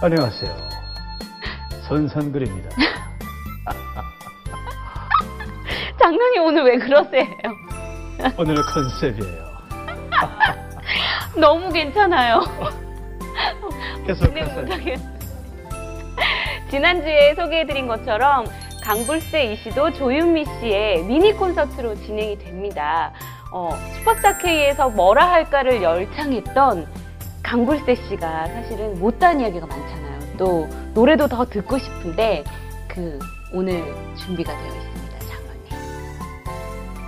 안녕하세요. 0.00 0.56
선산글입니다. 1.88 2.70
장난이 5.98 6.38
오늘 6.38 6.62
왜 6.62 6.78
그러세요? 6.78 7.26
오늘의 8.38 8.62
컨셉이에요. 8.62 9.48
너무 11.36 11.72
괜찮아요. 11.72 12.42
계속하세요. 14.06 14.62
못하겠어요. 14.62 15.18
지난주에 16.70 17.34
소개해드린 17.34 17.88
것처럼 17.88 18.46
강불세 18.84 19.52
이시도 19.52 19.94
조윤미 19.94 20.44
씨의 20.60 21.02
미니 21.02 21.32
콘서트로 21.32 21.96
진행이 21.96 22.38
됩니다. 22.38 23.12
어, 23.50 23.70
슈퍼스타 23.96 24.38
K에서 24.38 24.90
뭐라 24.90 25.28
할까를 25.28 25.82
열창했던 25.82 26.86
강불세 27.48 27.94
씨가 27.94 28.46
사실은 28.46 29.00
못다한 29.00 29.40
이야기가 29.40 29.66
많잖아요. 29.66 30.36
또 30.36 30.68
노래도 30.92 31.26
더 31.26 31.46
듣고 31.46 31.78
싶은데 31.78 32.44
그 32.86 33.18
오늘 33.54 33.82
준비가 34.16 34.52
되어 34.52 34.66
있습니다, 34.66 35.18
장로님. 35.20 35.72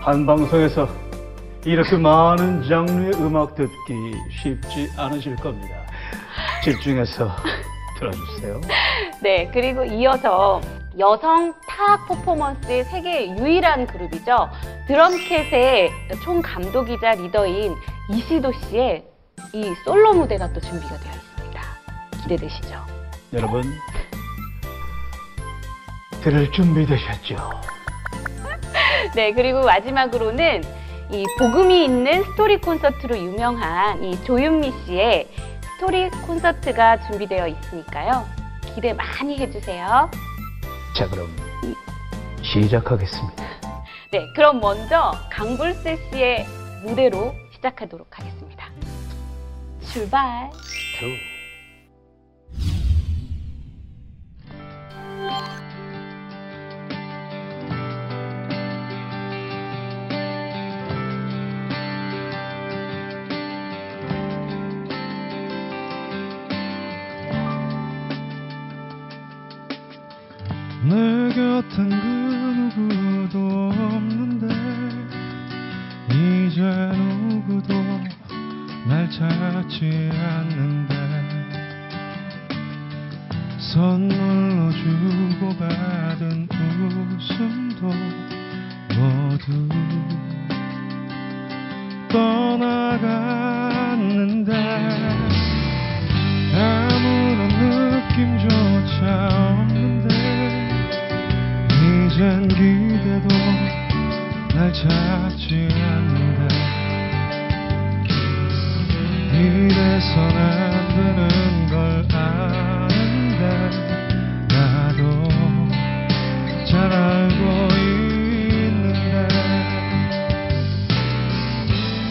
한 0.01 0.25
방송에서 0.25 0.89
이렇게 1.67 1.95
많은 1.99 2.67
장르의 2.67 3.13
음악 3.17 3.55
듣기 3.55 4.15
쉽지 4.31 4.91
않으실 4.97 5.37
겁니다. 5.37 5.77
집중해서 6.65 7.29
들어주세요. 7.99 8.63
네, 9.23 9.51
그리고 9.53 9.85
이어서 9.85 10.63
여성 10.99 11.53
탁 11.69 12.09
퍼포먼스의 12.09 12.85
세계 12.85 13.29
유일한 13.37 13.87
그룹이죠. 13.87 14.49
드럼캣의 14.87 15.91
총 16.25 16.41
감독이자 16.41 17.11
리더인 17.13 17.75
이시도 18.11 18.53
씨의 18.53 19.10
이 19.53 19.75
솔로 19.85 20.15
무대가 20.15 20.53
또 20.53 20.61
준비가 20.61 20.97
되어 20.99 21.13
있습니다. 21.13 21.63
기대되시죠? 22.23 22.87
여러분, 23.33 23.63
들을 26.23 26.51
준비되셨죠? 26.53 27.37
네, 29.15 29.33
그리고 29.33 29.63
마지막으로는 29.63 30.63
이 31.11 31.25
복음이 31.39 31.85
있는 31.85 32.23
스토리 32.25 32.61
콘서트로 32.61 33.19
유명한 33.19 34.05
이 34.05 34.23
조윤미 34.25 34.73
씨의 34.87 35.29
스토리 35.75 36.09
콘서트가 36.27 37.07
준비되어 37.09 37.49
있으니까요. 37.49 38.27
기대 38.75 38.93
많이 38.93 39.39
해주세요. 39.39 40.11
자, 40.97 41.09
그럼 41.09 41.35
시작하겠습니다. 42.43 43.45
네, 44.13 44.27
그럼 44.37 44.61
먼저 44.61 45.13
강불세 45.33 45.97
씨의 46.11 46.47
무대로 46.85 47.35
시작하도록 47.55 48.07
하겠습니다. 48.19 48.70
출발! 49.93 50.49
두. 51.01 51.07
내 70.85 70.95
곁엔 71.35 71.91
그 72.75 72.81
누구도 72.81 73.71
없는데 73.71 74.47
이제 76.09 76.63
누구도 76.63 77.10
날 79.21 79.29
찾지 79.29 80.11
않는데 80.15 80.95
선물로 83.59 84.73
주고받은 84.73 86.49
웃음도 86.49 87.93
모두 88.97 89.69
떠나갔는데 92.09 93.21
아무런 96.55 97.41
느낌조차 98.09 99.01
없는데 99.61 100.09
이젠 101.69 102.49
기대도 102.49 103.29
날 104.55 104.73
찾지 104.73 105.69
않 105.75 105.90
선안 110.15 110.89
되는 110.89 111.21
걸 111.69 112.05
아는데 112.13 113.43
나도 114.49 114.99
잘 116.65 116.93
알고 116.93 117.43
있는데 117.77 119.29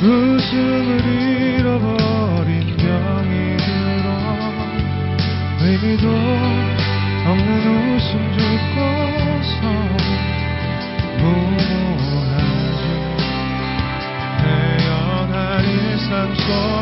웃음을 0.02 0.90
잃어버린 1.60 2.78
병이 2.78 3.58
들어 3.58 4.08
의미도 5.62 6.06
없는 7.28 7.52
웃음 7.96 8.12
짓고서 8.38 9.62
무모하지 11.20 12.82
태연한 14.42 15.66
일상 15.66 16.08
속 16.36 16.79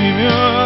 지면 0.00 0.59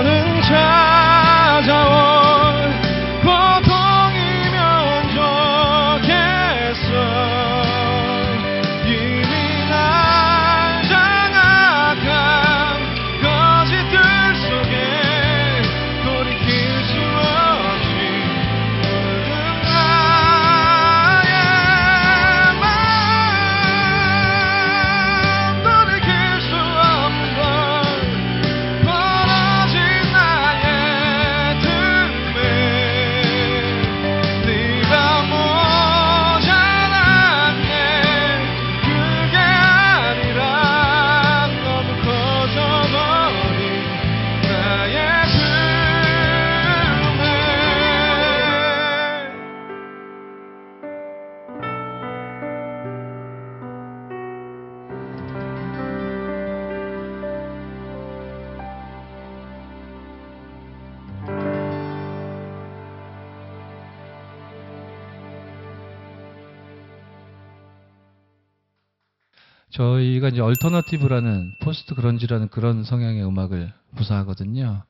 저희가 69.75 70.29
이제 70.29 70.41
alternative라는 70.41 71.53
post 71.63 71.95
grunge라는 71.95 72.49
그런 72.49 72.85
성향의 72.85 73.25
음악을 73.27 73.73
구사하거든요. 73.97 74.83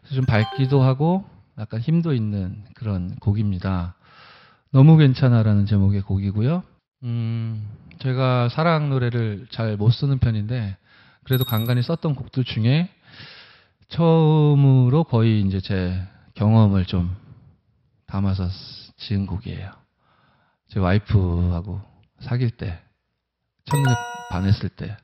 그래서 0.00 0.14
좀 0.14 0.24
밝기도 0.26 0.80
하고 0.82 1.24
약간 1.58 1.80
힘도 1.80 2.14
있는 2.14 2.64
그런 2.74 3.14
곡입니다. 3.16 3.94
너무 4.70 4.96
괜찮아라는 4.96 5.66
제목의 5.66 6.02
곡이고요. 6.02 6.62
음, 7.02 7.68
제가 7.98 8.48
사랑 8.48 8.90
노래를 8.90 9.46
잘 9.50 9.76
못 9.76 9.90
쓰는 9.90 10.18
편인데 10.18 10.76
그래도 11.24 11.44
간간히 11.44 11.82
썼던 11.82 12.14
곡들 12.14 12.44
중에 12.44 12.90
처음으로 13.88 15.04
거의 15.04 15.42
이제 15.42 15.60
제 15.60 16.00
경험을 16.34 16.86
좀 16.86 17.14
담아서 18.06 18.48
쓰- 18.48 18.92
지은 18.98 19.26
곡이에요. 19.26 19.72
제 20.68 20.78
와이프하고 20.78 21.80
사귈 22.20 22.50
때, 22.50 22.78
첫눈에 23.64 23.94
반했을 24.30 24.68
때, 24.68 24.96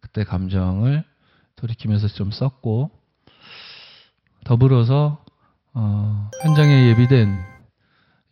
그때 0.00 0.24
감정을 0.24 1.04
돌이키면서 1.56 2.08
좀 2.08 2.30
썼고, 2.30 2.90
더불어서, 4.44 5.24
어, 5.74 6.30
현장에 6.42 6.88
예비된 6.88 7.44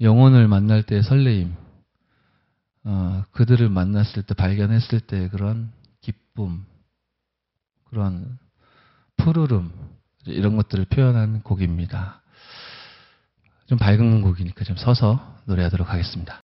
영혼을 0.00 0.48
만날 0.48 0.82
때의 0.82 1.02
설레임, 1.02 1.54
어, 2.84 3.24
그들을 3.32 3.68
만났을 3.68 4.22
때, 4.22 4.34
발견했을 4.34 5.00
때 5.00 5.28
그런 5.28 5.72
기쁨, 6.00 6.64
그런 7.84 8.38
푸르름, 9.16 9.72
이런 10.26 10.56
것들을 10.56 10.86
표현한 10.86 11.42
곡입니다. 11.42 12.22
좀 13.66 13.78
밝은 13.78 14.22
곡이니까 14.22 14.64
좀 14.64 14.76
서서 14.76 15.38
노래하도록 15.46 15.88
하겠습니다. 15.88 16.40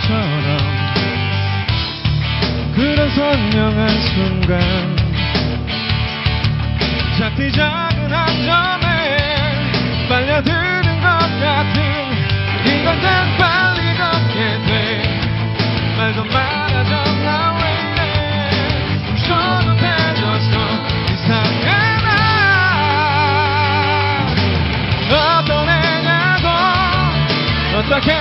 설렘처럼 0.00 0.58
그런 2.74 3.10
선명한 3.10 3.88
순간 4.02 4.60
작디 7.18 7.52
작은 7.52 8.12
한 8.12 8.26
점에 8.44 9.16
빨려드는 10.08 11.00
것 11.00 11.08
같은 11.40 11.82
이걸 12.64 13.00
난 13.00 13.36
빨리 13.36 13.94
걷게 13.96 14.34
돼. 14.66 14.72
말도 15.96 16.24
말하죠 16.24 16.90
나왜 17.24 17.60
이래 17.92 18.00
이상한 21.12 21.60
나. 21.64 22.10
어떤 25.40 25.68
애냐고 25.68 26.46
어떻게 27.78 28.19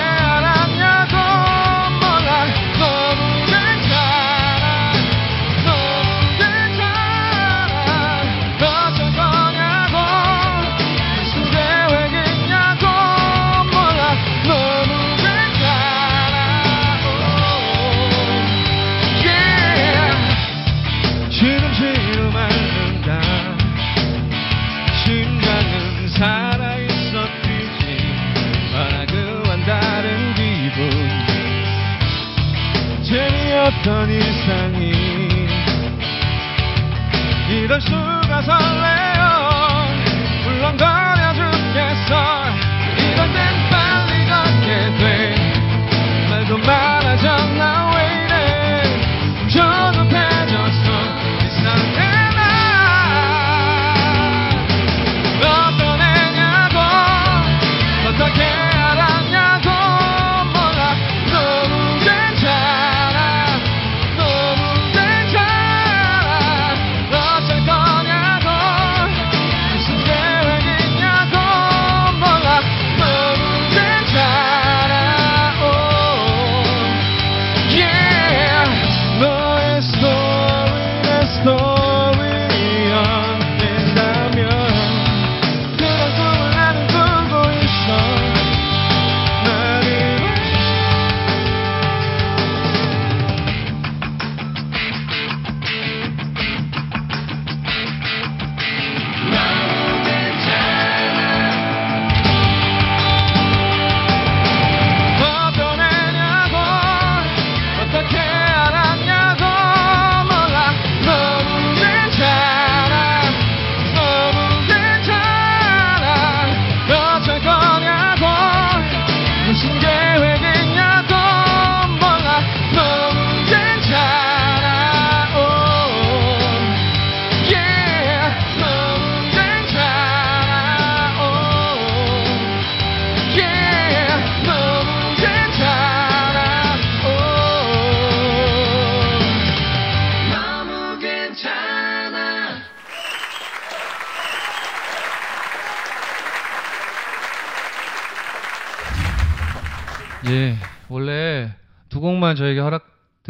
수 38.50 38.99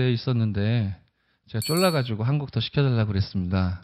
돼 0.09 0.13
있었는데 0.13 0.95
제가 1.47 1.61
쫄라가지고 1.65 2.23
한 2.23 2.37
곡 2.39 2.51
더 2.51 2.59
시켜달라고 2.59 3.07
그랬습니다. 3.09 3.83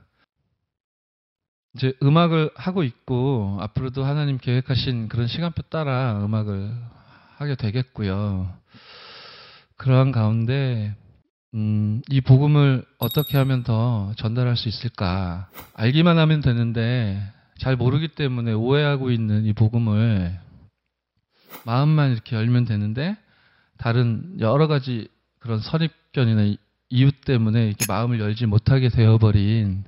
이제 1.76 1.94
음악을 2.02 2.52
하고 2.56 2.84
있고 2.84 3.58
앞으로도 3.62 4.06
하나님 4.06 4.38
계획하신 4.38 5.08
그런 5.10 5.28
시간표 5.28 5.64
따라 5.64 6.24
음악을 6.24 6.74
하게 7.38 7.56
되겠고요. 7.56 8.50
그러한 9.78 10.12
가운데 10.12 10.96
음, 11.54 12.02
이 12.10 12.22
복음을 12.22 12.86
어떻게 12.98 13.38
하면 13.38 13.64
더 13.64 14.14
전달할 14.18 14.56
수 14.58 14.70
있을까? 14.70 15.50
알기만 15.74 16.18
하면 16.18 16.42
되는데 16.42 17.22
잘 17.60 17.76
모르기 17.76 18.10
때문에 18.10 18.54
오해하고 18.54 19.12
있는 19.12 19.46
이 19.46 19.54
복음을 19.54 20.38
마음만 21.66 22.12
이렇게 22.12 22.36
열면 22.36 22.66
되는데 22.66 23.18
다른 23.78 24.38
여러 24.40 24.68
가지 24.68 25.10
그런 25.46 25.60
선입견이나 25.60 26.42
이- 26.42 26.58
이유 26.90 27.12
때문에 27.12 27.68
이렇게 27.68 27.86
마음을 27.88 28.20
열지 28.20 28.48
못하게 28.48 28.90
되어버린 28.90 29.84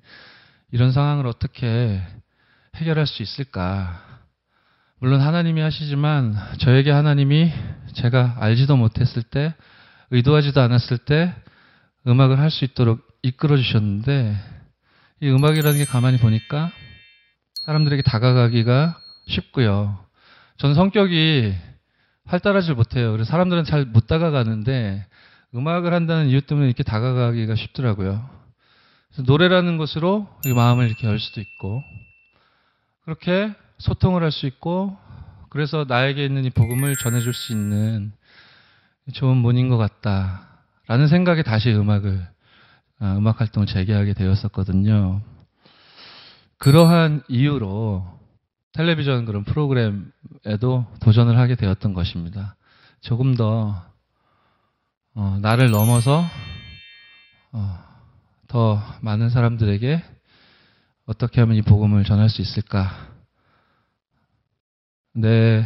이런 0.72 0.92
상황을 0.92 1.26
어떻게 1.26 2.00
해결할 2.76 3.08
수 3.08 3.24
있을까? 3.24 4.04
물론 5.00 5.20
하나님이 5.22 5.62
하시지만 5.62 6.36
저에게 6.60 6.92
하나님이 6.92 7.52
제가 7.94 8.38
알지도 8.40 8.78
못했을 8.78 9.24
때 9.24 9.56
의도하지도 10.12 10.62
않았을 10.62 11.00
때 11.00 11.34
음악을 12.06 12.38
할 12.40 12.52
수 12.52 12.64
있도록 12.64 13.02
이끌어 13.24 13.58
주셨는데 13.58 14.38
이 15.22 15.28
음악이라는 15.28 15.76
게 15.80 15.86
가만히 15.86 16.18
보니까 16.18 16.72
사람들에게 17.66 18.04
다가가기가 18.04 18.96
쉽고요. 19.26 19.98
저는 20.58 20.76
성격이 20.76 21.56
활달하지 22.26 22.74
못해요. 22.74 23.12
그래서 23.12 23.32
사람들은 23.32 23.64
잘 23.64 23.86
못 23.86 24.06
다가가는데 24.06 25.04
음악을 25.56 25.94
한다는 25.94 26.28
이유 26.28 26.42
때문에 26.42 26.68
이렇게 26.68 26.84
다가가기가 26.84 27.56
쉽더라고요. 27.56 28.30
노래라는 29.26 29.78
것으로 29.78 30.28
이 30.46 30.54
마음을 30.54 30.86
이렇게 30.86 31.08
열 31.08 31.20
수도 31.20 31.42
있고 31.42 31.82
그렇게 33.04 33.54
소통을 33.80 34.24
할 34.24 34.32
수 34.32 34.46
있고 34.46 34.98
그래서 35.50 35.86
나에게 35.88 36.26
있는 36.26 36.46
이 36.46 36.50
복음을 36.50 36.96
전해줄 36.96 37.34
수 37.34 37.54
있는 37.54 38.12
좋은 39.14 39.38
문인 39.38 39.70
것 39.70 39.78
같다라는 39.78 41.08
생각에 41.08 41.42
다시 41.42 41.72
음악을 41.72 42.28
아, 43.00 43.16
음악 43.18 43.40
활동을 43.40 43.68
재개하게 43.68 44.14
되었었거든요. 44.14 45.22
그러한 46.58 47.24
이유로 47.28 48.06
텔레비전 48.74 49.26
그런 49.26 49.44
프로그램에도 49.44 50.86
도전을 51.02 51.38
하게 51.38 51.56
되었던 51.56 51.94
것입니다. 51.94 52.56
조금 53.02 53.36
더 53.36 53.84
어, 55.20 55.40
나를 55.42 55.72
넘어서 55.72 56.24
어, 57.52 57.80
더 58.48 58.80
많은 59.02 59.32
사람들에게 59.32 60.04
어떻게 61.08 61.42
하면 61.42 61.56
이 61.58 61.64
복음을 61.64 62.04
전할 62.04 62.30
수 62.30 62.44
있을까? 62.44 63.08
내 65.16 65.66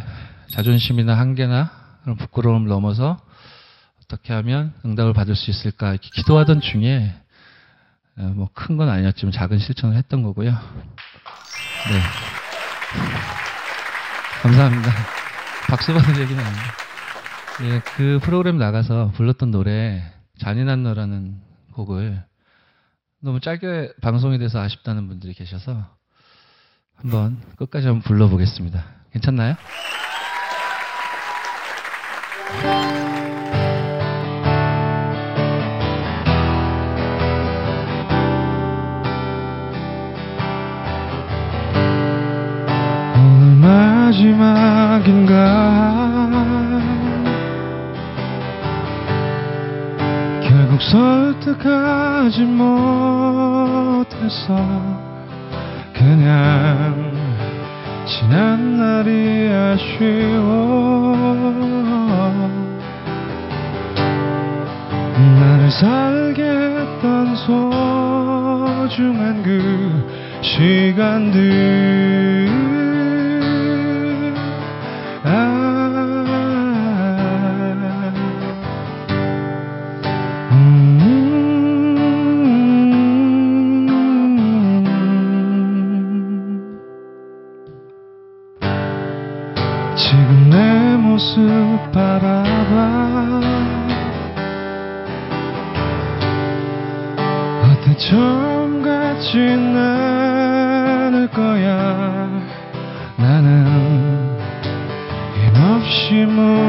자존심이나 0.52 1.18
한계나 1.18 1.70
그런 2.02 2.16
부끄러움을 2.16 2.66
넘어서 2.68 3.20
어떻게 4.02 4.32
하면 4.32 4.72
응답을 4.86 5.12
받을 5.12 5.36
수 5.36 5.50
있을까? 5.50 5.90
이렇게 5.90 6.08
기도하던 6.14 6.62
중에 6.62 7.14
뭐 8.34 8.48
큰 8.54 8.78
건 8.78 8.88
아니었지만 8.88 9.32
작은 9.32 9.58
실천을 9.58 9.96
했던 9.98 10.22
거고요. 10.22 10.50
네. 10.50 10.56
감사합니다. 14.42 14.90
박수 15.68 15.92
받을 15.92 16.22
얘기는 16.22 16.42
아니에요. 16.42 16.91
예, 17.60 17.80
그 17.96 18.18
프로그램 18.22 18.56
나가서 18.56 19.12
불렀던 19.14 19.50
노래 19.50 20.02
잔인한 20.38 20.82
너라는 20.82 21.40
곡을 21.74 22.22
너무 23.20 23.40
짧게 23.40 23.92
방송이 24.00 24.38
돼서 24.38 24.60
아쉽다는 24.60 25.06
분들이 25.06 25.34
계셔서 25.34 25.86
한번 26.96 27.40
끝까지 27.56 27.86
한번 27.86 28.02
불러보겠습니다. 28.02 28.84
괜찮나요? 29.12 29.56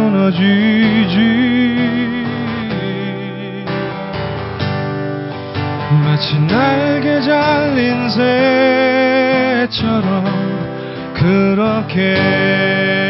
무너지지. 0.04 1.18
마치 6.04 6.38
날개 6.40 7.22
잘린 7.22 8.10
새처럼 9.70 10.26
그렇게 11.14 13.03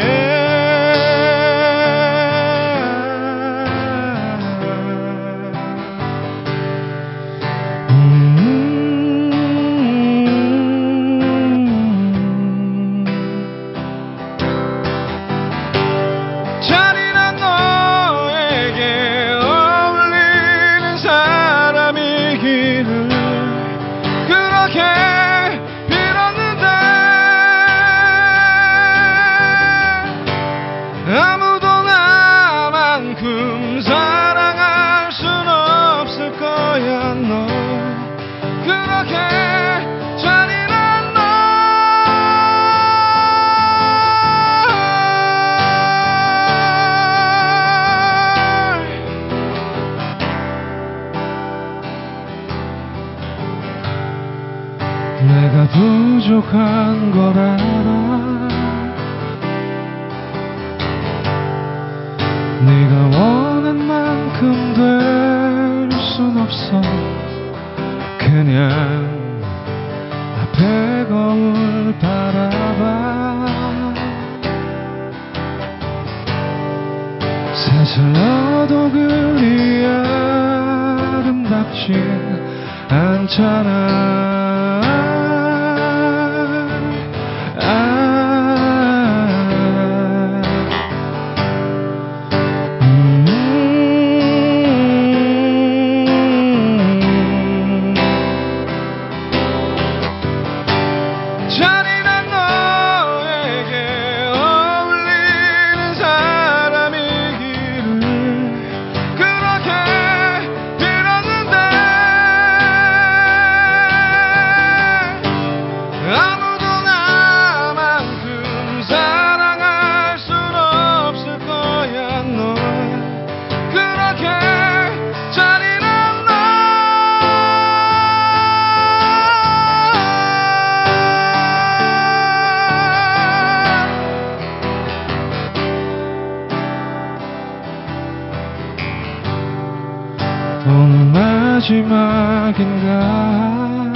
마지막인가? 142.23 143.93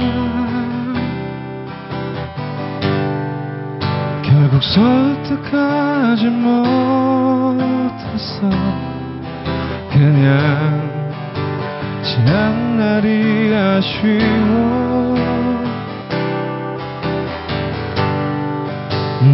결국 4.22 4.62
설득하지 4.62 6.26
못했어 6.26 8.50
그냥 9.90 10.88
지난 12.02 12.78
날이 12.78 13.54
아쉬워. 13.54 15.16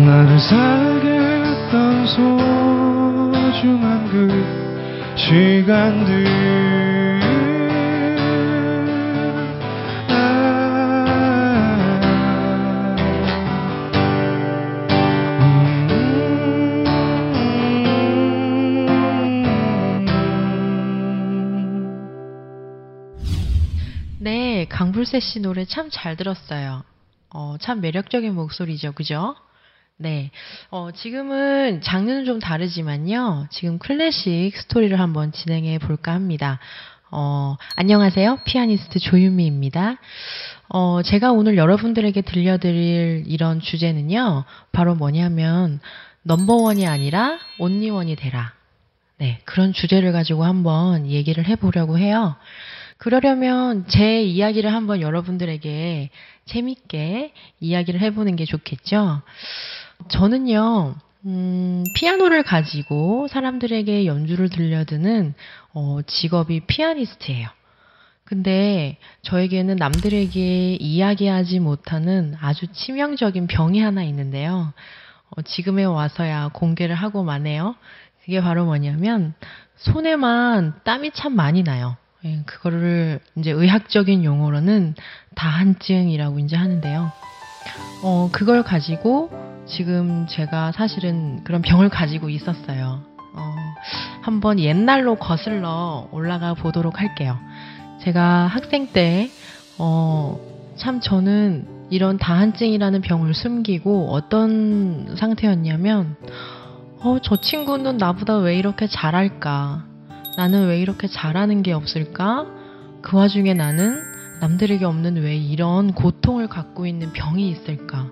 나를 0.07 0.39
살게 0.39 1.09
했던 1.09 2.07
소중한 2.07 4.09
그 4.11 4.29
시간들 5.17 6.94
네, 25.05 25.07
강불세 25.07 25.21
씨 25.21 25.41
노래 25.41 25.67
참 25.67 25.91
잘 25.91 26.17
들었어요. 26.17 26.83
어, 27.29 27.57
참 27.61 27.83
매력적인 27.83 28.35
목소리죠. 28.35 28.93
그죠? 28.93 29.37
네. 29.99 30.31
어, 30.71 30.93
지금은 30.93 31.83
장르는 31.83 32.25
좀 32.25 32.41
다르지만요. 32.41 33.49
지금 33.51 33.79
클래식 33.79 34.57
스토리를 34.57 34.99
한번 34.99 35.31
진행해 35.31 35.79
볼까 35.79 36.13
합니다. 36.13 36.59
어, 37.11 37.57
안녕하세요. 37.77 38.39
피아니스트 38.47 38.99
조윤미입니다. 38.99 39.99
어, 40.71 41.03
제가 41.03 41.33
오늘 41.33 41.59
여러분들에게 41.59 42.23
들려드릴 42.23 43.25
이런 43.27 43.61
주제는요. 43.61 44.45
바로 44.73 44.95
뭐냐면, 44.95 45.81
넘버원이 46.23 46.87
아니라 46.87 47.39
온리원이 47.59 48.17
되라. 48.17 48.55
네. 49.19 49.41
그런 49.45 49.75
주제를 49.75 50.13
가지고 50.13 50.45
한번 50.45 51.07
얘기를 51.07 51.47
해보려고 51.47 51.99
해요. 51.99 52.37
그러려면 52.97 53.87
제 53.89 54.23
이야기를 54.23 54.73
한번 54.73 55.01
여러분들에게 55.01 56.11
재밌게 56.47 57.33
이야기를 57.61 58.01
해보는 58.01 58.37
게 58.37 58.45
좋겠죠? 58.45 59.23
저는요, 60.09 60.95
음, 61.27 61.85
피아노를 61.95 62.43
가지고 62.43 63.29
사람들에게 63.29 64.07
연주를 64.07 64.49
들려드는 64.49 65.35
어, 65.73 65.99
직업이 66.07 66.61
피아니스트예요. 66.61 67.49
근데 68.25 68.97
저에게는 69.23 69.77
남들에게 69.77 70.77
이야기하지 70.77 71.61
못하는 71.61 72.37
아주 72.41 72.67
치명적인 72.69 73.47
병이 73.49 73.81
하나 73.81 74.03
있는데요. 74.05 74.73
어, 75.31 75.43
지금에 75.43 75.85
와서야 75.85 76.49
공개를 76.53 76.95
하고 76.95 77.23
마네요. 77.23 77.75
그게 78.25 78.41
바로 78.41 78.65
뭐냐면 78.65 79.35
손에만 79.77 80.81
땀이 80.85 81.11
참 81.13 81.37
많이 81.37 81.63
나요. 81.63 81.97
예, 82.25 82.41
그거를 82.47 83.21
이제 83.37 83.51
의학적인 83.51 84.25
용어로는 84.25 84.95
다한증이라고 85.35 86.39
이제 86.39 86.57
하는데요. 86.57 87.13
어, 88.03 88.29
그걸 88.33 88.63
가지고 88.63 89.31
지금 89.67 90.27
제가 90.27 90.73
사실은 90.73 91.45
그런 91.45 91.61
병을 91.61 91.91
가지고 91.91 92.31
있었어요. 92.31 93.03
어, 93.35 93.55
한번 94.23 94.59
옛날로 94.59 95.17
거슬러 95.17 96.09
올라가 96.13 96.55
보도록 96.55 96.99
할게요. 97.01 97.39
제가 98.01 98.47
학생 98.47 98.89
때, 98.93 99.29
어, 99.79 100.41
참 100.77 101.01
저는 101.01 101.89
이런 101.91 102.17
다한증이라는 102.17 103.03
병을 103.03 103.35
숨기고 103.35 104.13
어떤 104.13 105.15
상태였냐면, 105.19 106.17
어, 107.01 107.19
저 107.23 107.37
친구는 107.37 107.99
나보다 107.99 108.39
왜 108.39 108.57
이렇게 108.57 108.87
잘할까? 108.87 109.94
나는 110.37 110.67
왜 110.67 110.81
이렇게 110.81 111.07
잘하는 111.07 111.63
게 111.63 111.73
없을까? 111.73 112.47
그 113.03 113.17
와중에 113.17 113.55
나는 113.55 114.01
남들에게 114.41 114.85
없는 114.85 115.17
왜 115.23 115.37
이런 115.37 115.93
고통을 115.93 116.49
갖고 116.49 116.87
있는 116.87 117.13
병이 117.13 117.49
있을까? 117.51 118.11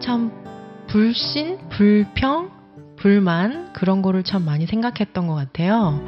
참 0.00 0.32
불신, 0.88 1.58
불평, 1.70 2.50
불만 2.96 3.72
그런 3.72 4.02
거를 4.02 4.24
참 4.24 4.44
많이 4.44 4.66
생각했던 4.66 5.26
것 5.26 5.34
같아요. 5.34 6.04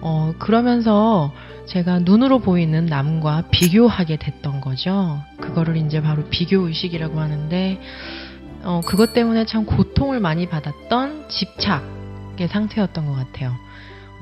어, 0.00 0.32
그러면서 0.38 1.32
제가 1.66 2.00
눈으로 2.00 2.40
보이는 2.40 2.86
남과 2.86 3.44
비교하게 3.50 4.16
됐던 4.16 4.60
거죠. 4.60 5.20
그거를 5.40 5.76
이제 5.76 6.00
바로 6.00 6.24
비교 6.30 6.66
의식이라고 6.66 7.20
하는데 7.20 7.80
어, 8.62 8.80
그것 8.84 9.12
때문에 9.12 9.46
참 9.46 9.64
고통을 9.64 10.20
많이 10.20 10.48
받았던 10.48 11.28
집착의 11.28 12.48
상태였던 12.48 13.06
것 13.06 13.12
같아요. 13.14 13.52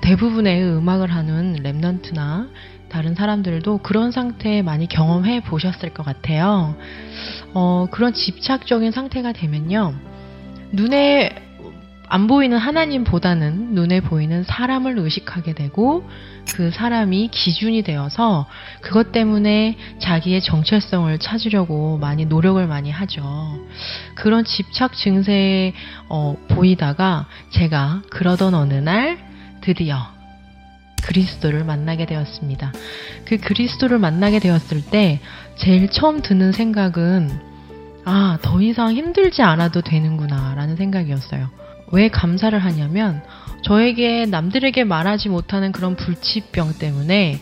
대부분의 0.02 0.62
음악을 0.64 1.12
하는 1.12 1.56
랩넌트나 1.62 2.48
다른 2.88 3.14
사람들도 3.14 3.78
그런 3.78 4.10
상태 4.10 4.62
많이 4.62 4.86
경험해 4.86 5.40
보셨을 5.40 5.92
것 5.92 6.04
같아요. 6.04 6.76
어, 7.54 7.86
그런 7.90 8.12
집착적인 8.12 8.92
상태가 8.92 9.32
되면요. 9.32 9.94
눈에 10.72 11.48
안 12.10 12.26
보이는 12.26 12.56
하나님보다는 12.56 13.74
눈에 13.74 14.00
보이는 14.00 14.42
사람을 14.42 14.98
의식하게 14.98 15.52
되고 15.52 16.08
그 16.54 16.70
사람이 16.70 17.28
기준이 17.28 17.82
되어서 17.82 18.46
그것 18.80 19.12
때문에 19.12 19.76
자기의 19.98 20.40
정체성을 20.40 21.18
찾으려고 21.18 21.98
많이 21.98 22.24
노력을 22.24 22.66
많이 22.66 22.90
하죠. 22.90 23.22
그런 24.14 24.44
집착 24.44 24.96
증세에 24.96 25.74
어, 26.08 26.36
보이다가 26.48 27.26
제가 27.50 28.00
그러던 28.08 28.54
어느 28.54 28.72
날 28.72 29.27
드디어 29.68 29.98
그리스도를 31.02 31.62
만나게 31.62 32.06
되었습니다. 32.06 32.72
그 33.26 33.36
그리스도를 33.36 33.98
만나게 33.98 34.38
되었을 34.38 34.82
때 34.82 35.20
제일 35.56 35.90
처음 35.90 36.22
드는 36.22 36.52
생각은 36.52 37.28
아, 38.06 38.38
더 38.40 38.62
이상 38.62 38.94
힘들지 38.94 39.42
않아도 39.42 39.82
되는구나 39.82 40.54
라는 40.54 40.76
생각이었어요. 40.76 41.50
왜 41.92 42.08
감사를 42.08 42.58
하냐면 42.58 43.22
저에게 43.62 44.24
남들에게 44.24 44.84
말하지 44.84 45.28
못하는 45.28 45.70
그런 45.70 45.96
불치병 45.96 46.78
때문에 46.78 47.38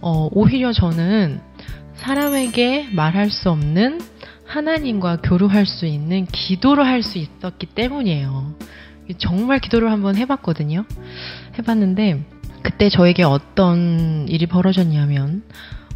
어, 0.00 0.28
오히려 0.30 0.72
저는 0.72 1.40
사람에게 1.96 2.90
말할 2.92 3.30
수 3.30 3.50
없는 3.50 4.00
하나님과 4.46 5.22
교류할 5.22 5.66
수 5.66 5.86
있는 5.86 6.24
기도를 6.26 6.86
할 6.86 7.02
수 7.02 7.18
있었기 7.18 7.66
때문이에요. 7.66 8.54
정말 9.18 9.58
기도를 9.60 9.90
한번 9.90 10.16
해봤거든요. 10.16 10.84
해봤는데 11.58 12.24
그때 12.62 12.88
저에게 12.88 13.22
어떤 13.22 14.26
일이 14.28 14.46
벌어졌냐면 14.46 15.42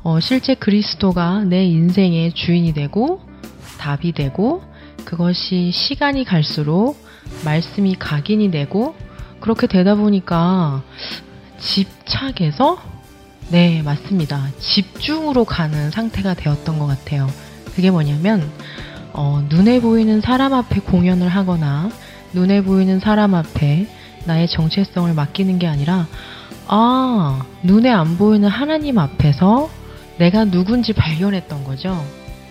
어, 0.02 0.20
실제 0.20 0.54
그리스도가 0.54 1.44
내 1.44 1.64
인생의 1.64 2.32
주인이 2.32 2.72
되고 2.72 3.20
답이 3.78 4.12
되고 4.12 4.62
그것이 5.04 5.70
시간이 5.72 6.24
갈수록 6.24 6.96
말씀이 7.44 7.94
각인이 7.94 8.50
되고 8.50 8.94
그렇게 9.40 9.66
되다 9.66 9.94
보니까 9.94 10.82
집착에서 11.58 12.78
네 13.50 13.82
맞습니다 13.82 14.48
집중으로 14.58 15.44
가는 15.44 15.90
상태가 15.90 16.34
되었던 16.34 16.78
것 16.78 16.86
같아요 16.86 17.28
그게 17.74 17.90
뭐냐면 17.90 18.50
어, 19.12 19.44
눈에 19.48 19.80
보이는 19.80 20.20
사람 20.20 20.52
앞에 20.52 20.80
공연을 20.80 21.28
하거나 21.28 21.90
눈에 22.32 22.62
보이는 22.62 23.00
사람 23.00 23.34
앞에 23.34 23.86
나의 24.24 24.48
정체성을 24.48 25.12
맡기는 25.14 25.58
게 25.58 25.66
아니라 25.66 26.06
아 26.66 27.44
눈에 27.62 27.90
안 27.90 28.18
보이는 28.18 28.48
하나님 28.48 28.98
앞에서 28.98 29.70
내가 30.18 30.44
누군지 30.44 30.92
발견했던 30.92 31.64
거죠 31.64 32.04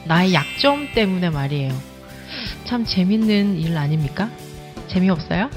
나의 0.06 0.34
약점 0.34 0.94
때문에 0.94 1.30
말이에요 1.30 1.74
참 2.66 2.86
재밌는 2.86 3.60
일 3.60 3.78
아닙니까? 3.78 4.30
재미없어요? 4.88 5.50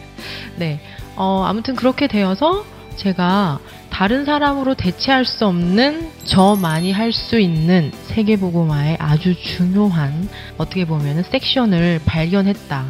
네. 0.56 0.80
어, 1.16 1.44
아무튼 1.46 1.74
그렇게 1.74 2.06
되어서 2.06 2.64
제가 2.96 3.58
다른 3.90 4.24
사람으로 4.24 4.74
대체할 4.74 5.24
수 5.24 5.46
없는 5.46 6.10
저만이 6.24 6.92
할 6.92 7.12
수 7.12 7.38
있는 7.38 7.90
세계보고마의 8.06 8.96
아주 9.00 9.34
중요한 9.40 10.28
어떻게 10.56 10.84
보면 10.84 11.24
섹션을 11.24 12.00
발견했다. 12.04 12.86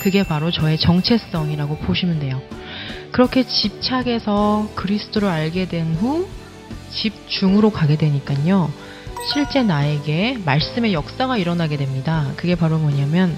그게 0.00 0.22
바로 0.22 0.50
저의 0.50 0.78
정체성이라고 0.78 1.76
보시면 1.78 2.20
돼요. 2.20 2.40
그렇게 3.12 3.44
집착해서 3.44 4.70
그리스도를 4.74 5.28
알게 5.28 5.66
된 5.66 5.94
후 5.94 6.28
집중으로 6.90 7.70
가게 7.70 7.96
되니까요. 7.96 8.70
실제 9.32 9.62
나에게 9.62 10.38
말씀의 10.44 10.92
역사가 10.92 11.36
일어나게 11.36 11.76
됩니다. 11.76 12.26
그게 12.36 12.54
바로 12.54 12.78
뭐냐면 12.78 13.36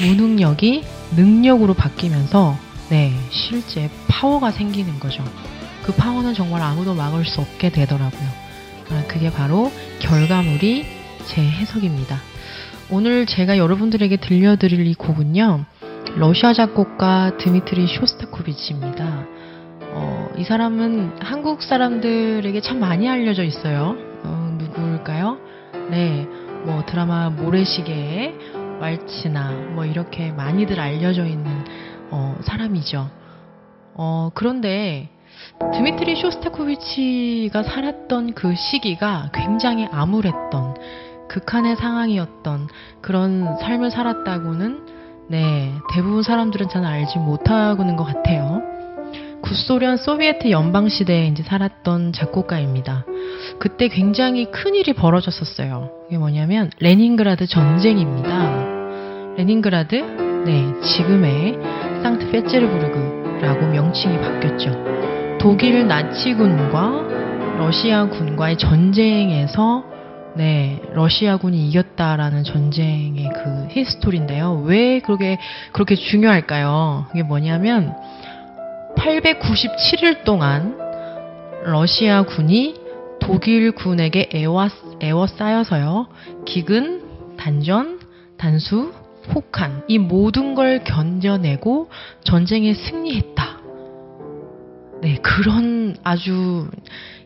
무능력이 0.00 0.84
능력으로 1.16 1.74
바뀌면서 1.74 2.56
네, 2.88 3.12
실제 3.30 3.90
파워가 4.08 4.50
생기는 4.50 4.98
거죠. 4.98 5.22
그그 5.82 5.94
파워는 5.94 6.34
정말 6.34 6.62
아무도 6.62 6.94
막을 6.94 7.24
수 7.24 7.40
없게 7.40 7.70
되더라고요. 7.70 8.28
아, 8.90 9.04
그게 9.06 9.30
바로 9.30 9.70
결과물이 10.00 10.86
제 11.26 11.42
해석입니다. 11.42 12.18
오늘 12.90 13.26
제가 13.26 13.56
여러분들에게 13.56 14.16
들려드릴 14.16 14.86
이 14.86 14.94
곡은요. 14.94 15.64
러시아 16.16 16.52
작곡가 16.52 17.36
드미트리 17.36 17.86
쇼스타코비치입니다. 17.86 19.26
어, 19.92 20.28
이 20.36 20.44
사람은 20.44 21.20
한국 21.20 21.62
사람들에게 21.62 22.60
참 22.60 22.80
많이 22.80 23.08
알려져 23.08 23.44
있어요. 23.44 23.96
어, 24.24 24.56
누구일까요? 24.58 25.38
네, 25.90 26.26
뭐 26.64 26.84
드라마 26.84 27.30
모래시계의 27.30 28.34
왈츠나 28.80 29.50
뭐 29.74 29.84
이렇게 29.84 30.32
많이들 30.32 30.80
알려져 30.80 31.24
있는 31.24 31.46
어, 32.10 32.36
사람이죠. 32.42 33.08
어, 33.94 34.30
그런데 34.34 35.08
드미트리 35.72 36.16
쇼스타코비치가 36.16 37.62
살았던 37.62 38.34
그 38.34 38.54
시기가 38.56 39.30
굉장히 39.32 39.86
암울했던 39.90 40.74
극한의 41.28 41.76
상황이었던 41.76 42.68
그런 43.00 43.56
삶을 43.58 43.92
살았다고는 43.92 44.99
네, 45.30 45.72
대부분 45.94 46.24
사람들은 46.24 46.68
잘 46.70 46.84
알지 46.84 47.20
못하고는 47.20 47.94
것 47.94 48.02
같아요. 48.02 48.62
구소련 49.42 49.96
소비에트 49.96 50.50
연방 50.50 50.88
시대에 50.88 51.28
이제 51.28 51.44
살았던 51.44 52.12
작곡가입니다. 52.12 53.04
그때 53.60 53.86
굉장히 53.86 54.50
큰 54.50 54.74
일이 54.74 54.92
벌어졌었어요. 54.92 55.88
이게 56.08 56.18
뭐냐면 56.18 56.72
레닌그라드 56.80 57.46
전쟁입니다. 57.46 59.36
레닌그라드, 59.36 59.94
네, 60.46 60.74
지금의 60.82 61.60
상트페테르부르크라고 62.02 63.68
명칭이 63.68 64.18
바뀌었죠. 64.18 64.72
독일 65.38 65.86
나치군과 65.86 67.56
러시아 67.58 68.08
군과의 68.08 68.58
전쟁에서 68.58 69.89
네, 70.36 70.80
러시아군이 70.92 71.68
이겼다라는 71.68 72.44
전쟁의 72.44 73.30
그 73.34 73.66
history인데요. 73.70 74.62
왜 74.64 75.00
그렇게 75.00 75.38
그렇게 75.72 75.96
중요할까요? 75.96 77.06
이게 77.12 77.22
뭐냐면 77.22 77.94
897일 78.96 80.24
동안 80.24 80.76
러시아군이 81.64 82.76
독일군에게 83.20 84.30
애워, 84.34 84.68
애워싸여서요. 85.02 86.08
기근, 86.46 87.02
단전, 87.36 88.00
단수, 88.36 88.92
혹한 89.34 89.84
이 89.88 89.98
모든 89.98 90.54
걸 90.54 90.82
견뎌내고 90.84 91.90
전쟁에 92.24 92.74
승리했다. 92.74 93.60
네, 95.02 95.16
그런 95.22 95.96
아주 96.02 96.68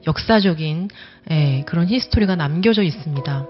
역사적인 0.06 0.90
예, 1.30 1.62
그런 1.66 1.88
히스토리가 1.88 2.36
남겨져 2.36 2.82
있습니다. 2.82 3.46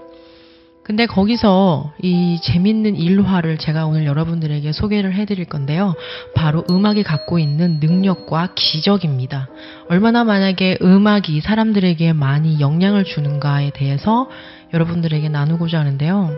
근데 0.85 1.07
거기서 1.07 1.93
이 2.03 2.39
재밌는 2.43 2.95
일화를 2.95 3.57
제가 3.57 3.87
오늘 3.87 4.05
여러분들에게 4.05 4.71
소개를 4.71 5.15
해드릴 5.15 5.45
건데요. 5.45 5.95
바로 6.35 6.63
음악이 6.69 7.01
갖고 7.01 7.39
있는 7.39 7.79
능력과 7.79 8.49
기적입니다. 8.53 9.49
얼마나 9.89 10.23
만약에 10.23 10.77
음악이 10.83 11.41
사람들에게 11.41 12.13
많이 12.13 12.59
영향을 12.59 13.03
주는가에 13.03 13.71
대해서 13.71 14.29
여러분들에게 14.75 15.27
나누고자 15.27 15.79
하는데요. 15.79 16.37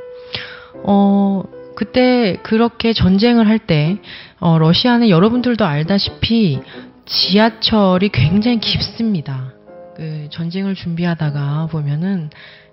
어, 0.83 1.43
그때 1.75 2.37
그렇게 2.43 2.93
전쟁을 2.93 3.49
할 3.49 3.59
때, 3.59 3.97
어, 4.39 4.57
러시아는 4.59 5.09
여러분들도 5.09 5.65
알다시피 5.65 6.61
지하철이 7.05 8.09
굉장히 8.09 8.61
깊습니다. 8.61 9.56
그 9.97 10.27
전쟁을 10.31 10.75
준비하다가 10.75 11.67
보면은 11.71 12.29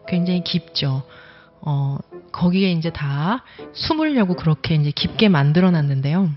굉장히 0.07 0.45
깊죠. 0.45 1.03
어, 1.63 1.97
거기에 2.31 2.71
이제 2.73 2.91
다 2.91 3.43
숨으려고 3.73 4.35
그렇게 4.35 4.75
이제 4.75 4.91
깊게 4.91 5.31
만들어 5.31 5.71
놨는데요. 5.71 6.29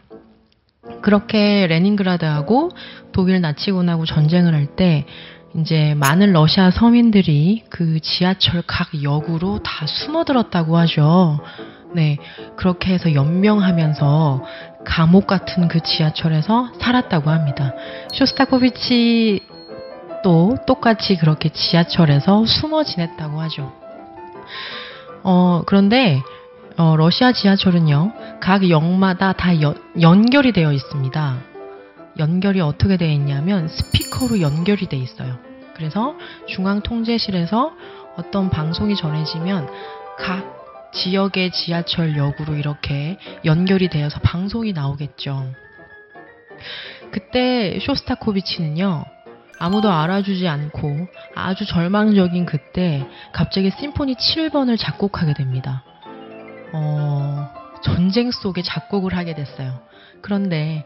그렇게 1.01 1.67
레닌그라드하고 1.67 2.71
독일 3.11 3.41
나치군하고 3.41 4.05
전쟁을 4.05 4.53
할 4.53 4.67
때 4.77 5.05
이제 5.55 5.95
많은 5.95 6.33
러시아 6.33 6.71
서민들이 6.71 7.63
그 7.69 7.99
지하철 7.99 8.63
각 8.65 9.01
역으로 9.01 9.59
다 9.63 9.87
숨어들었다고 9.87 10.77
하죠. 10.77 11.39
네. 11.95 12.17
그렇게 12.57 12.93
해서 12.93 13.13
연명하면서 13.13 14.43
감옥 14.85 15.25
같은 15.25 15.67
그 15.67 15.81
지하철에서 15.81 16.71
살았다고 16.79 17.29
합니다. 17.29 17.73
쇼스타코비치 18.13 19.56
또 20.27 20.57
똑같이 20.67 21.15
그렇게 21.15 21.47
지하철에서 21.47 22.45
숨어 22.45 22.83
지냈다고 22.83 23.39
하죠. 23.43 23.71
어, 25.23 25.63
그런데 25.65 26.21
어, 26.75 26.97
러시아 26.97 27.31
지하철은요, 27.31 28.11
각 28.41 28.69
역마다 28.69 29.31
다 29.31 29.61
연, 29.61 29.81
연결이 30.01 30.51
되어 30.51 30.73
있습니다. 30.73 31.37
연결이 32.19 32.59
어떻게 32.59 32.97
되어 32.97 33.09
있냐면 33.11 33.69
스피커로 33.69 34.41
연결이 34.41 34.87
되어 34.87 34.99
있어요. 34.99 35.37
그래서 35.75 36.13
중앙통제실에서 36.47 37.71
어떤 38.17 38.49
방송이 38.49 38.97
전해지면 38.97 39.69
각 40.19 40.91
지역의 40.91 41.51
지하철 41.51 42.17
역으로 42.17 42.55
이렇게 42.55 43.17
연결이 43.45 43.87
되어서 43.87 44.19
방송이 44.19 44.73
나오겠죠. 44.73 45.45
그때 47.11 47.79
쇼스타코비치는요, 47.81 49.05
아무도 49.59 49.91
알아주지 49.91 50.47
않고 50.47 51.07
아주 51.35 51.65
절망적인 51.65 52.45
그때 52.45 53.07
갑자기 53.31 53.71
심포니 53.71 54.15
7번을 54.15 54.77
작곡하게 54.79 55.33
됩니다. 55.33 55.83
어, 56.73 57.49
전쟁 57.83 58.31
속에 58.31 58.61
작곡을 58.61 59.15
하게 59.15 59.33
됐어요. 59.33 59.79
그런데 60.21 60.85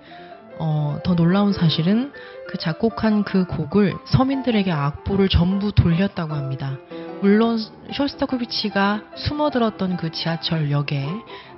어, 0.59 0.99
더 1.03 1.15
놀라운 1.15 1.53
사실은 1.53 2.11
그 2.47 2.57
작곡한 2.57 3.23
그 3.23 3.45
곡을 3.45 3.95
서민들에게 4.05 4.71
악보를 4.71 5.29
전부 5.29 5.71
돌렸다고 5.71 6.33
합니다. 6.33 6.77
물론 7.21 7.59
쇼스타코비치가 7.93 9.01
숨어들었던 9.15 9.97
그 9.97 10.11
지하철역에 10.11 11.07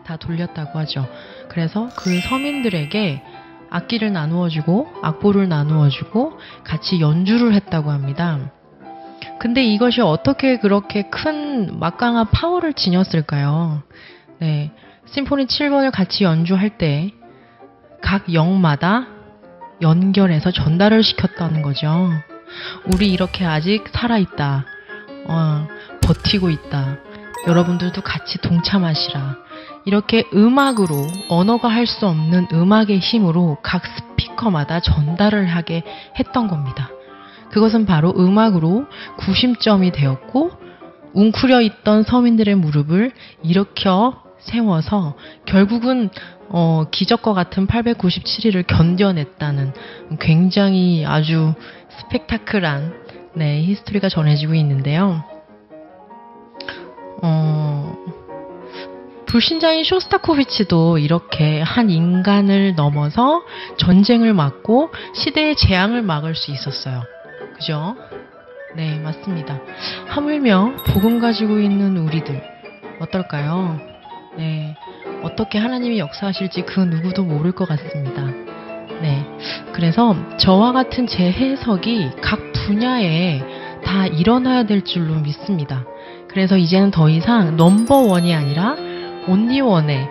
다 0.05 0.17
돌렸다고 0.17 0.77
하죠. 0.79 1.07
그래서 1.47 1.89
그 1.95 2.19
서민들에게 2.19 3.23
악기를 3.73 4.13
나누어주고 4.13 4.99
악보를 5.01 5.49
나누어주고 5.49 6.37
같이 6.63 7.01
연주를 7.01 7.55
했다고 7.55 7.89
합니다. 7.89 8.51
근데 9.39 9.63
이것이 9.63 9.99
어떻게 9.99 10.59
그렇게 10.59 11.09
큰 11.09 11.79
막강한 11.79 12.27
파워를 12.29 12.73
지녔을까요? 12.73 13.81
네. 14.39 14.71
심포니 15.05 15.47
7번을 15.47 15.91
같이 15.91 16.23
연주할 16.23 16.77
때각 16.77 18.31
역마다 18.31 19.07
연결해서 19.81 20.51
전달을 20.51 21.01
시켰다는 21.01 21.63
거죠. 21.63 22.09
우리 22.93 23.11
이렇게 23.11 23.43
아직 23.43 23.85
살아있다. 23.91 24.65
어, 25.27 25.67
버티고 26.03 26.51
있다. 26.51 26.97
여러분들도 27.47 28.01
같이 28.01 28.37
동참하시라. 28.37 29.42
이렇게 29.85 30.23
음악으로 30.33 30.95
언어가 31.29 31.67
할 31.67 31.85
수 31.85 32.07
없는 32.07 32.47
음악의 32.53 32.99
힘으로 32.99 33.57
각 33.61 33.83
스피커마다 33.85 34.79
전달을 34.79 35.45
하게 35.47 35.83
했던 36.17 36.47
겁니다. 36.47 36.89
그것은 37.51 37.85
바로 37.85 38.13
음악으로 38.17 38.85
구심점이 39.17 39.91
되었고 39.91 40.51
웅크려 41.13 41.61
있던 41.61 42.03
서민들의 42.03 42.55
무릎을 42.55 43.11
일으켜 43.43 44.23
세워서 44.39 45.15
결국은 45.45 46.09
어, 46.49 46.85
기적과 46.91 47.33
같은 47.33 47.67
897일을 47.67 48.65
견뎌냈다는 48.67 49.73
굉장히 50.19 51.05
아주 51.05 51.53
스펙타클한 51.89 52.93
네, 53.35 53.63
히스토리가 53.63 54.09
전해지고 54.09 54.53
있는데요. 54.55 55.23
어, 57.21 57.95
불신자인 59.33 59.83
쇼스타코비치도 59.83 60.99
이렇게 60.99 61.59
한 61.59 61.89
인간을 61.89 62.75
넘어서 62.75 63.41
전쟁을 63.77 64.31
막고 64.31 64.91
시대의 65.15 65.55
재앙을 65.55 66.03
막을 66.03 66.35
수 66.35 66.51
있었어요. 66.51 67.01
그죠? 67.55 67.95
네, 68.75 68.99
맞습니다. 68.99 69.59
하물며 70.05 70.75
복음 70.85 71.19
가지고 71.19 71.57
있는 71.57 71.97
우리들 71.97 72.43
어떨까요? 72.99 73.79
네, 74.37 74.75
어떻게 75.23 75.57
하나님이 75.57 75.97
역사하실지 75.97 76.61
그 76.67 76.81
누구도 76.81 77.23
모를 77.23 77.53
것 77.53 77.67
같습니다. 77.67 78.21
네, 79.01 79.25
그래서 79.73 80.15
저와 80.37 80.73
같은 80.73 81.07
제 81.07 81.31
해석이 81.31 82.17
각 82.21 82.39
분야에 82.53 83.41
다 83.83 84.05
일어나야 84.05 84.67
될 84.67 84.83
줄로 84.83 85.15
믿습니다. 85.15 85.85
그래서 86.27 86.55
이제는 86.55 86.91
더 86.91 87.09
이상 87.09 87.57
넘버원이 87.57 88.35
아니라 88.35 88.92
온리원의 89.27 90.07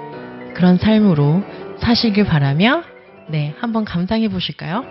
그런 0.55 0.77
삶으로 0.77 1.42
사시길 1.79 2.25
바라며 2.25 2.83
네, 3.29 3.55
한번 3.59 3.85
감상해 3.85 4.29
보실까요? 4.29 4.85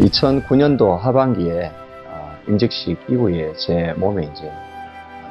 2009년도 0.00 0.96
하반기에 0.98 1.70
어, 2.06 2.38
임직식 2.48 2.98
이후에 3.08 3.52
제 3.54 3.92
몸에 3.96 4.24
이제 4.24 4.50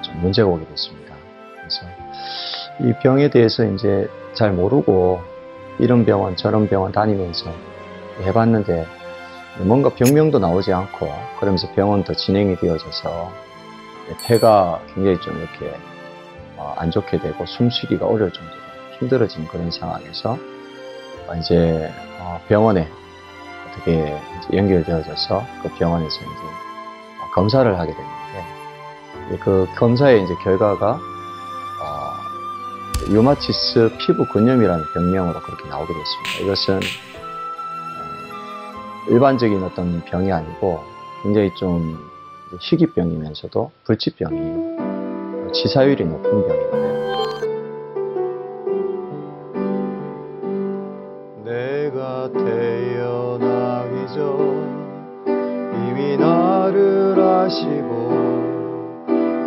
좀 0.02 0.22
문제가 0.22 0.48
오게 0.48 0.66
됐습니다. 0.68 1.16
그래서 1.56 1.82
이 2.82 2.94
병에 3.02 3.30
대해서 3.30 3.66
이제 3.66 4.08
잘 4.34 4.52
모르고 4.54 5.22
이런 5.80 6.06
병원 6.06 6.36
저런 6.36 6.68
병원 6.68 6.92
다니면서 6.92 7.52
해봤는데 8.22 8.86
뭔가 9.60 9.90
병명도 9.90 10.40
나오지 10.40 10.72
않고 10.72 11.08
그러면서 11.40 11.72
병원도 11.74 12.14
진행이 12.14 12.58
되어져서 12.58 13.32
폐가 14.26 14.82
굉장히 14.94 15.20
좀 15.22 15.38
이렇게 15.38 15.76
어, 16.58 16.74
안 16.78 16.92
좋게 16.92 17.20
되고 17.20 17.46
숨쉬기가 17.46 18.06
어려울 18.06 18.32
정도로 18.32 18.60
힘들어진 19.00 19.48
그런 19.48 19.72
상황에서 19.72 20.38
어, 21.28 21.36
이제 21.36 21.92
어, 22.20 22.40
병원에 22.48 22.88
이제 23.82 24.20
연결되어져서 24.54 25.44
그 25.64 25.70
병원에서 25.76 26.16
이제 26.16 26.26
어, 26.26 27.32
검사를 27.34 27.80
하게 27.80 27.94
됐는데 27.94 28.60
그 29.42 29.68
검사의 29.78 30.24
이제 30.24 30.36
결과가 30.44 31.00
어, 31.82 32.14
유마티스 33.10 33.92
피부 34.00 34.26
근염이라는 34.26 34.84
병명으로 34.94 35.40
그렇게 35.42 35.68
나오게 35.70 35.94
됐습니다. 35.94 36.40
이것은 36.44 36.78
어, 36.78 36.80
일반적인 39.10 39.64
어떤 39.64 40.04
병이 40.06 40.32
아니고 40.32 40.84
굉장히 41.24 41.54
좀 41.56 41.98
희귀병이면서도 42.60 43.72
불치병이 43.86 44.78
치사율이 45.54 46.06
높은 46.06 46.48
내 46.48 46.89
아시고 57.70 58.10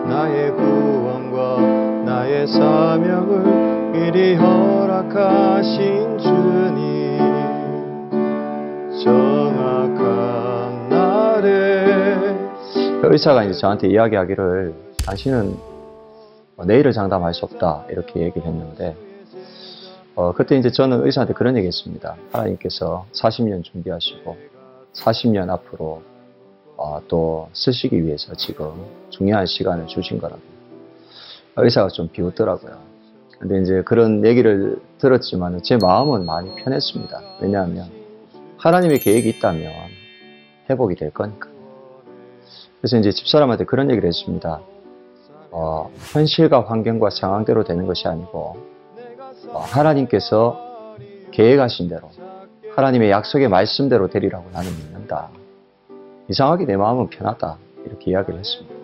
나의 0.09 0.53
구원과 0.53 1.61
나의 2.05 2.47
사명을 2.47 3.93
미리 3.93 4.35
허락하신 4.37 6.19
주님 6.19 7.19
정확한 9.05 10.89
날에 10.89 11.85
의사가 13.03 13.45
이제 13.45 13.55
저한테 13.55 13.89
이야기하기를 13.89 14.75
당신은 15.05 15.57
뭐 16.57 16.65
내일을 16.65 16.93
장담할 16.93 17.35
수 17.35 17.45
없다 17.45 17.87
이렇게 17.91 18.21
얘기를 18.21 18.47
했는데 18.47 18.97
어, 20.15 20.33
그때 20.33 20.57
이제 20.59 20.71
저는 20.71 21.05
의사한테 21.07 21.33
그런 21.33 21.57
얘기 21.57 21.67
했습니다. 21.67 22.17
하나님께서 22.33 23.07
40년 23.15 23.65
준비하시고 23.65 24.37
40년 24.93 25.49
앞으로 25.49 25.85
어, 25.87 26.12
또 27.09 27.49
쓰시기 27.53 28.05
위해서 28.05 28.35
지금 28.35 28.73
중요한 29.11 29.47
시간을 29.47 29.87
주신 29.87 30.19
거라고. 30.19 30.41
의사가 31.57 31.89
좀 31.89 32.09
비웃더라고요. 32.09 32.79
근데 33.39 33.61
이제 33.61 33.83
그런 33.85 34.25
얘기를 34.25 34.81
들었지만 34.99 35.63
제 35.63 35.77
마음은 35.77 36.25
많이 36.25 36.55
편했습니다. 36.55 37.21
왜냐하면 37.41 37.91
하나님의 38.59 39.01
계획이 39.01 39.29
있다면 39.31 39.73
회복이 40.71 40.95
될 40.95 41.11
거니까. 41.11 41.49
그래서 42.81 42.97
이제 42.99 43.11
집사람한테 43.11 43.65
그런 43.65 43.91
얘기를 43.91 44.09
했습니다. 44.09 44.61
어, 45.51 45.91
현실과 46.13 46.63
환경과 46.63 47.11
상황대로 47.11 47.65
되는 47.65 47.87
것이 47.87 48.09
아니고 48.09 48.57
어, 49.49 49.59
하나님께서 49.59 50.97
계획하신 51.33 51.89
대로 51.89 52.11
하나님의 52.75 53.11
약속의 53.11 53.49
말씀대로 53.49 54.09
되리라고 54.09 54.51
나는 54.53 54.71
믿는다. 54.71 55.31
이상하게 56.33 56.65
내 56.65 56.79
마음은 56.79 57.11
편하다. 57.11 57.59
이렇게 57.85 58.11
이야기를 58.11 58.41
했습니다. 58.41 58.75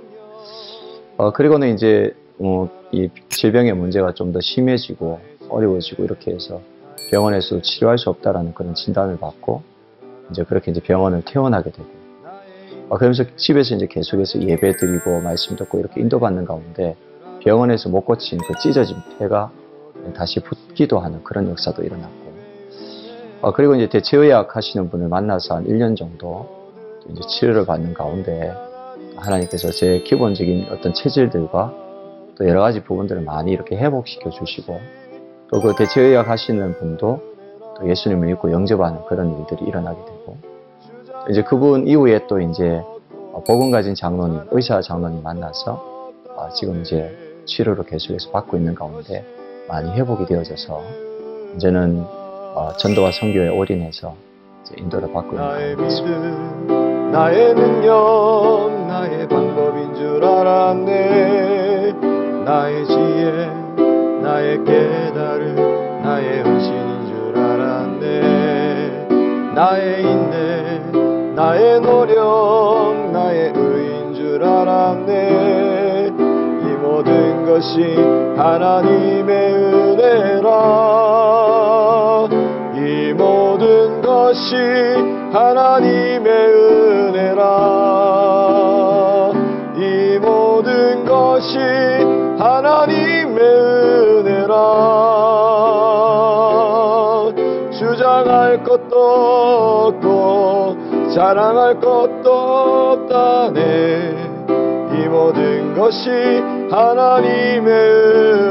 어, 1.17 1.33
그리고는 1.33 1.73
이제 1.75 2.15
어, 2.39 2.69
이 2.93 3.09
질병의 3.31 3.73
문제가 3.73 4.13
좀 4.13 4.33
더 4.33 4.41
심해지고 4.41 5.19
어려워지고 5.49 6.05
이렇게 6.05 6.31
해서 6.33 6.61
병원에서 7.11 7.63
치료할 7.63 7.97
수 7.97 8.11
없다라는 8.11 8.53
그런 8.53 8.75
진단을 8.75 9.19
받고 9.19 9.63
이제 10.31 10.45
그렇게 10.45 10.71
이제 10.71 10.81
병원을 10.83 11.23
퇴원하게 11.25 11.71
되고 11.71 11.89
어, 12.91 12.99
그러면서 12.99 13.25
집에서 13.37 13.77
이제 13.77 13.87
계속해서 13.87 14.43
예배 14.43 14.73
드리고 14.73 15.21
말씀 15.23 15.57
듣고 15.57 15.79
이렇게 15.79 16.03
인도받는 16.03 16.45
가운데 16.45 16.97
병원에서 17.41 17.89
못 17.89 18.03
고친 18.03 18.39
그 18.47 18.59
찢어진 18.61 18.99
폐가 19.19 19.51
다시 20.15 20.41
붓기도 20.41 20.99
하는 20.99 21.25
그런 21.25 21.49
역사도 21.49 21.83
일어났고 21.83 22.29
어, 23.41 23.53
그리고 23.55 23.75
이제 23.75 23.89
대체의학 23.89 24.55
하시는 24.55 24.91
분을 24.91 25.09
만나서 25.09 25.57
한 25.57 25.65
1년 25.67 25.97
정도 25.97 26.19
또 26.19 26.58
이제 27.11 27.21
치료를 27.27 27.67
받는 27.67 27.95
가운데 27.95 28.53
하나님께서 29.17 29.71
제 29.71 30.01
기본적인 30.01 30.69
어떤 30.71 30.93
체질들과 30.95 31.75
또 32.37 32.49
여러 32.49 32.61
가지 32.61 32.83
부분들을 32.83 33.23
많이 33.23 33.51
이렇게 33.53 33.77
회복시켜 33.77 34.31
주시고 34.31 34.79
또 35.51 35.61
그 35.61 35.75
대체의학 35.75 36.29
하시는 36.29 36.75
분도 36.79 37.21
또 37.79 37.89
예수님을 37.89 38.29
믿고 38.29 38.53
영접하는 38.53 39.01
그런 39.07 39.39
일들이 39.39 39.65
일어나게 39.67 39.99
되고 40.05 40.37
이제 41.31 41.43
그분 41.43 41.87
이후에 41.87 42.27
또 42.27 42.41
이제 42.41 42.83
어, 43.33 43.43
복음 43.47 43.71
가진 43.71 43.95
장로님, 43.95 44.49
의사 44.51 44.81
장로님 44.81 45.23
만나서 45.23 46.13
어, 46.37 46.49
지금 46.55 46.81
이제 46.83 47.17
치료를 47.47 47.85
계속해서 47.85 48.31
받고 48.31 48.57
있는 48.57 48.75
가운데 48.75 49.25
많이 49.69 49.91
회복이 49.91 50.27
되어져서 50.27 50.83
이제는 51.57 52.05
어, 52.55 52.73
전도와 52.79 53.11
선교에 53.13 53.49
올인해서 53.49 54.15
인도를 54.77 55.13
받고 55.13 55.37
있는 55.37 55.77
가운데 55.77 56.89
나의 57.11 57.55
능력, 57.55 58.71
나의 58.87 59.27
방법인 59.29 59.95
줄 59.95 60.23
알았네. 60.23 61.93
나의 62.45 62.87
지혜, 62.87 63.51
나의 64.23 64.65
깨달음, 64.65 65.57
나의 66.03 66.43
헌신인 66.43 67.07
줄 67.07 67.39
알았네. 67.43 69.09
나의 69.55 70.03
인내, 70.03 70.81
나의 71.35 71.81
노력, 71.81 73.11
나의 73.11 73.53
의인 73.55 74.15
줄 74.15 74.45
알았네. 74.45 76.09
이 76.09 76.67
모든 76.83 77.47
것이 77.47 77.97
하나님의 78.37 79.48
것이 84.49 84.57
하나님의 85.31 86.33
은혜라. 86.33 87.43
이 89.77 90.19
모든 90.19 91.05
것이 91.05 91.59
하나님의 92.39 93.39
은혜라. 94.25 94.55
주장할 97.79 98.65
것도 98.65 98.97
없고 99.89 101.11
자랑할 101.15 101.79
것도 101.81 102.33
없다네. 102.33 104.15
이 104.95 105.09
모든 105.09 105.75
것이 105.75 106.09
하나님의 106.71 107.69
은혜라. 107.69 108.48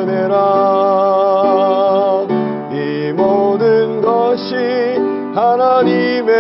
하나님의 5.78 6.34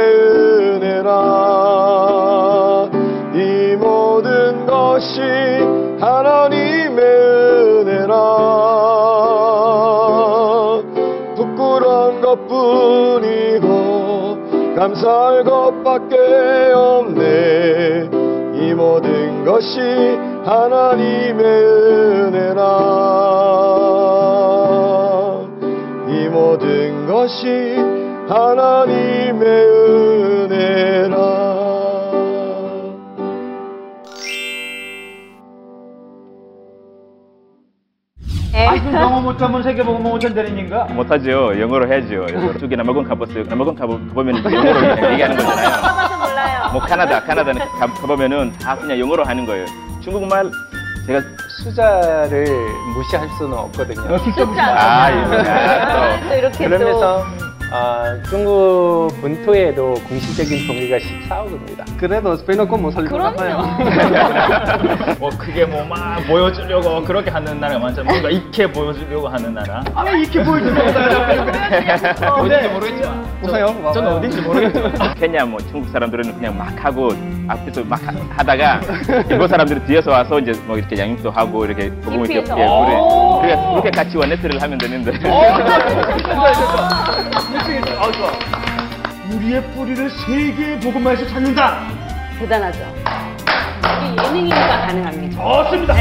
은혜라. 0.81 1.11
이 3.35 3.75
모든 3.75 4.65
것이 4.65 5.21
하나님의 5.99 6.97
은혜라. 6.97 8.13
부끄러운 11.35 12.19
것 12.21 12.47
뿐이고 12.47 14.39
감사할 14.75 15.43
것밖에 15.43 16.71
없네. 16.73 18.09
이 18.55 18.73
모든 18.73 19.45
것이 19.45 19.79
하나님의 20.45 21.45
은혜라. 21.45 22.61
이 26.07 26.27
모든 26.29 27.05
것이 27.05 27.96
하나님의 28.27 29.41
은혜라. 30.51 31.17
아이고 38.53 38.91
영어 38.93 39.21
못하면 39.21 39.61
세계 39.63 39.83
보고 39.83 39.99
못한 39.99 40.33
대리인가? 40.33 40.85
못하죠. 40.85 41.59
영어로 41.59 41.87
해야죠. 41.91 42.25
영어로. 42.33 42.57
쪽에 42.59 42.75
남아공 42.75 43.03
가봤어요. 43.03 43.43
남아공 43.43 43.75
가보, 43.75 43.93
가보면 44.09 44.43
영어로 44.43 45.11
얘기하는 45.13 45.37
거잖아요. 45.37 45.69
가봐서 45.81 46.17
몰라요. 46.17 46.69
뭐 46.71 46.81
카나다, 46.81 47.21
카나다는 47.23 47.61
가, 47.79 47.87
가보면은 47.87 48.51
다 48.59 48.75
그냥 48.75 48.99
영어로 48.99 49.23
하는 49.23 49.45
거예요. 49.45 49.65
중국말 50.01 50.49
제가 51.05 51.21
숫자를 51.63 52.45
무시할 52.95 53.27
수는 53.37 53.53
없거든요. 53.57 54.01
너 54.07 54.17
숫자 54.17 54.45
무시 54.45 54.59
아, 54.59 55.09
이거 55.11 56.29
또 56.29 56.35
이렇게 56.35 56.65
그러면서 56.67 57.23
아, 57.69 58.17
중국 58.29 59.09
본토에도 59.19 59.95
공식적인 60.07 60.67
종이가 60.67 60.97
14억입니다. 60.97 61.97
그래도 61.99 62.37
빼놓고 62.45 62.77
못 62.77 62.91
살릴 62.91 63.09
것 63.09 63.17
같아요. 63.17 63.57
뭐 65.19 65.29
그게 65.37 65.65
뭐 65.65 65.83
막 65.87 66.17
보여주려고 66.27 67.01
그렇게 67.03 67.29
하는 67.29 67.59
나라가 67.59 67.79
많죠. 67.79 68.03
뭔가 68.03 68.29
익게 68.29 68.71
보여주려고 68.71 69.27
하는 69.27 69.53
나라. 69.53 69.83
아, 69.93 70.09
이렇게 70.09 70.43
보여주는 70.43 70.73
거다. 70.75 72.35
어딘지 72.35 72.67
모르겠지만. 72.69 73.25
보세요. 73.41 73.91
저는 73.93 74.11
어딘지 74.13 74.41
모르겠지만. 74.41 75.13
케냐 75.15 75.43
뭐 75.47 75.59
중국 75.59 75.89
사람들은 75.91 76.35
그냥 76.35 76.57
막 76.57 76.73
하고 76.83 77.09
앞에서 77.47 77.83
막 77.85 77.99
하- 78.05 78.13
하다가 78.37 78.81
일본 79.29 79.47
사람들이 79.47 79.79
뒤에서 79.85 80.11
와서 80.11 80.39
이제 80.39 80.51
뭐 80.65 80.77
이렇게 80.77 80.97
양육도 80.97 81.31
하고 81.31 81.65
이렇게 81.65 81.89
복음을 82.01 82.29
이렇게. 82.29 82.61
예. 82.61 82.65
오. 82.65 83.39
그래 83.41 83.55
그렇게 83.55 83.91
같이 83.91 84.17
원네트를 84.17 84.61
하면 84.61 84.77
되는데. 84.77 85.11
아, 87.99 88.11
좋아. 88.11 88.31
우리의 89.35 89.61
뿌리를 89.73 90.09
세계의 90.09 90.79
복음화에서 90.79 91.25
찾는다. 91.27 91.79
대단하죠. 92.39 92.79
이게 94.13 94.23
예능이니까 94.23 94.87
거죠. 95.31 95.63
좋습니다. 95.63 95.95